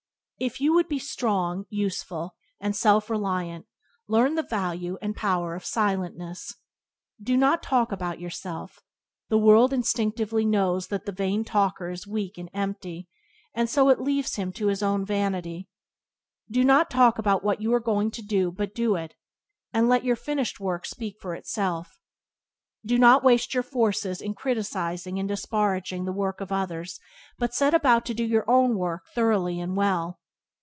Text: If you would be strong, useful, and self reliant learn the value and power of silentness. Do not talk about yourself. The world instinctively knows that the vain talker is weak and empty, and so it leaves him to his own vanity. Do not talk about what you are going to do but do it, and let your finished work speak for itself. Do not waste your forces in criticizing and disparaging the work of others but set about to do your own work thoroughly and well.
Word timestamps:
If 0.41 0.59
you 0.59 0.73
would 0.73 0.87
be 0.89 0.97
strong, 0.97 1.67
useful, 1.69 2.33
and 2.59 2.75
self 2.75 3.11
reliant 3.11 3.67
learn 4.07 4.33
the 4.33 4.41
value 4.41 4.97
and 4.99 5.15
power 5.15 5.53
of 5.53 5.63
silentness. 5.63 6.55
Do 7.21 7.37
not 7.37 7.61
talk 7.61 7.91
about 7.91 8.19
yourself. 8.19 8.81
The 9.29 9.37
world 9.37 9.71
instinctively 9.71 10.43
knows 10.43 10.87
that 10.87 11.05
the 11.05 11.11
vain 11.11 11.43
talker 11.45 11.91
is 11.91 12.07
weak 12.07 12.39
and 12.39 12.49
empty, 12.55 13.07
and 13.53 13.69
so 13.69 13.89
it 13.89 14.01
leaves 14.01 14.33
him 14.37 14.51
to 14.53 14.65
his 14.69 14.81
own 14.81 15.05
vanity. 15.05 15.69
Do 16.49 16.63
not 16.63 16.89
talk 16.89 17.19
about 17.19 17.43
what 17.43 17.61
you 17.61 17.71
are 17.75 17.79
going 17.79 18.09
to 18.09 18.23
do 18.23 18.51
but 18.51 18.73
do 18.73 18.95
it, 18.95 19.13
and 19.71 19.87
let 19.87 20.03
your 20.03 20.15
finished 20.15 20.59
work 20.59 20.87
speak 20.87 21.17
for 21.21 21.35
itself. 21.35 21.99
Do 22.83 22.97
not 22.97 23.23
waste 23.23 23.53
your 23.53 23.61
forces 23.61 24.19
in 24.23 24.33
criticizing 24.33 25.19
and 25.19 25.29
disparaging 25.29 26.05
the 26.05 26.11
work 26.11 26.41
of 26.41 26.51
others 26.51 26.99
but 27.37 27.53
set 27.53 27.75
about 27.75 28.07
to 28.07 28.15
do 28.15 28.23
your 28.23 28.49
own 28.49 28.75
work 28.75 29.03
thoroughly 29.13 29.59
and 29.59 29.75
well. 29.77 30.17